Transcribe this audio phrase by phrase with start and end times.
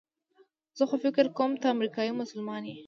[0.77, 2.77] زه خو فکر کوم ته امریکایي مسلمانه یې.